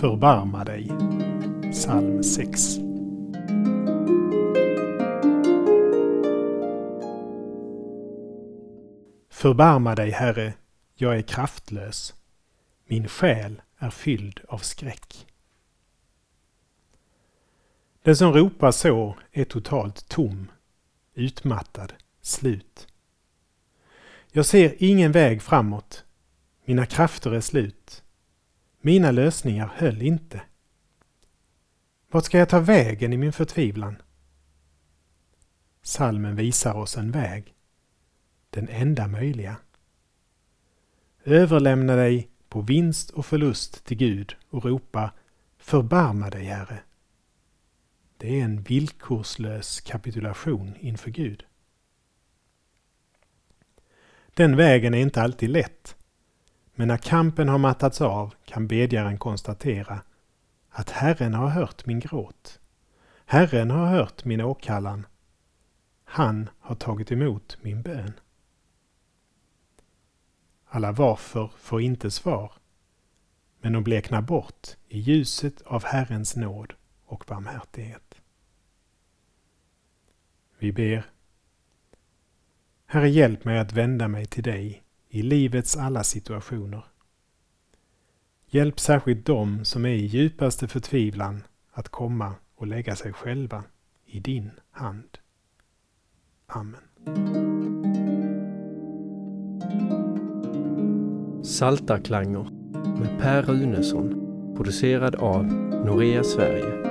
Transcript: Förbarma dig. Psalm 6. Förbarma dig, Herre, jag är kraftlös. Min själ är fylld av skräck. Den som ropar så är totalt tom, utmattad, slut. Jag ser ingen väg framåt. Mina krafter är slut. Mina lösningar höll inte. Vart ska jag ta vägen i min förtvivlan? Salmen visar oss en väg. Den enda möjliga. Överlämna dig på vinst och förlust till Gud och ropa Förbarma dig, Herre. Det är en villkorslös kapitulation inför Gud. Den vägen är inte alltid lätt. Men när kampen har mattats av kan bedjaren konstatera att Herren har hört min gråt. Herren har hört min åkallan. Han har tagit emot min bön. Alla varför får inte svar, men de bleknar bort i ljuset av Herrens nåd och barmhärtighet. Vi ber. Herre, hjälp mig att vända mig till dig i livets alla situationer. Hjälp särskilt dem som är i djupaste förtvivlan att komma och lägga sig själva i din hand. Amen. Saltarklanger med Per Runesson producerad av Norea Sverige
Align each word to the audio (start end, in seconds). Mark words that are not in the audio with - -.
Förbarma 0.00 0.64
dig. 0.64 0.90
Psalm 1.72 2.22
6. 2.22 2.76
Förbarma 9.30 9.94
dig, 9.94 10.10
Herre, 10.10 10.54
jag 10.94 11.16
är 11.16 11.22
kraftlös. 11.22 12.14
Min 12.86 13.08
själ 13.08 13.62
är 13.78 13.90
fylld 13.90 14.40
av 14.48 14.58
skräck. 14.58 15.26
Den 18.02 18.16
som 18.16 18.32
ropar 18.32 18.70
så 18.70 19.16
är 19.32 19.44
totalt 19.44 20.08
tom, 20.08 20.50
utmattad, 21.14 21.92
slut. 22.20 22.88
Jag 24.32 24.46
ser 24.46 24.74
ingen 24.78 25.12
väg 25.12 25.42
framåt. 25.42 26.04
Mina 26.64 26.86
krafter 26.86 27.30
är 27.30 27.40
slut. 27.40 28.02
Mina 28.80 29.10
lösningar 29.10 29.72
höll 29.74 30.02
inte. 30.02 30.42
Vart 32.10 32.24
ska 32.24 32.38
jag 32.38 32.48
ta 32.48 32.60
vägen 32.60 33.12
i 33.12 33.16
min 33.16 33.32
förtvivlan? 33.32 33.96
Salmen 35.82 36.36
visar 36.36 36.74
oss 36.74 36.96
en 36.96 37.10
väg. 37.10 37.54
Den 38.50 38.68
enda 38.68 39.06
möjliga. 39.06 39.56
Överlämna 41.24 41.96
dig 41.96 42.30
på 42.48 42.60
vinst 42.60 43.10
och 43.10 43.26
förlust 43.26 43.84
till 43.84 43.96
Gud 43.96 44.36
och 44.50 44.64
ropa 44.64 45.12
Förbarma 45.58 46.30
dig, 46.30 46.44
Herre. 46.44 46.78
Det 48.16 48.40
är 48.40 48.44
en 48.44 48.62
villkorslös 48.62 49.80
kapitulation 49.80 50.74
inför 50.80 51.10
Gud. 51.10 51.44
Den 54.34 54.56
vägen 54.56 54.94
är 54.94 54.98
inte 54.98 55.22
alltid 55.22 55.50
lätt. 55.50 55.96
Men 56.80 56.88
när 56.88 56.96
kampen 56.96 57.48
har 57.48 57.58
mattats 57.58 58.00
av 58.00 58.34
kan 58.44 58.66
bedjaren 58.66 59.18
konstatera 59.18 60.02
att 60.70 60.90
Herren 60.90 61.34
har 61.34 61.48
hört 61.48 61.86
min 61.86 62.00
gråt. 62.00 62.60
Herren 63.26 63.70
har 63.70 63.86
hört 63.86 64.24
min 64.24 64.40
åkallan. 64.40 65.06
Han 66.04 66.50
har 66.58 66.74
tagit 66.74 67.12
emot 67.12 67.58
min 67.62 67.82
bön. 67.82 68.12
Alla 70.66 70.92
varför 70.92 71.50
får 71.56 71.80
inte 71.80 72.10
svar, 72.10 72.52
men 73.60 73.72
de 73.72 73.84
bleknar 73.84 74.22
bort 74.22 74.76
i 74.88 74.98
ljuset 74.98 75.62
av 75.62 75.84
Herrens 75.84 76.36
nåd 76.36 76.72
och 77.04 77.24
barmhärtighet. 77.26 78.20
Vi 80.58 80.72
ber. 80.72 81.04
Herre, 82.86 83.10
hjälp 83.10 83.44
mig 83.44 83.58
att 83.58 83.72
vända 83.72 84.08
mig 84.08 84.26
till 84.26 84.42
dig 84.42 84.82
i 85.10 85.22
livets 85.22 85.76
alla 85.76 86.04
situationer. 86.04 86.84
Hjälp 88.46 88.80
särskilt 88.80 89.26
dem 89.26 89.64
som 89.64 89.84
är 89.84 89.90
i 89.90 90.06
djupaste 90.06 90.68
förtvivlan 90.68 91.42
att 91.72 91.88
komma 91.88 92.34
och 92.54 92.66
lägga 92.66 92.96
sig 92.96 93.12
själva 93.12 93.64
i 94.06 94.20
din 94.20 94.50
hand. 94.70 95.18
Amen. 96.46 96.80
Saltarklanger 101.44 102.48
med 103.00 103.18
Per 103.20 103.42
Runesson 103.42 104.26
producerad 104.56 105.14
av 105.14 105.44
Norea 105.84 106.24
Sverige 106.24 106.89